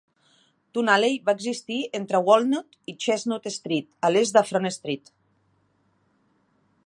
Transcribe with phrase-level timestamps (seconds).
[0.77, 5.13] Tun Alley va existir entre Walnut i Chestnut Street, a l'est de Front Street.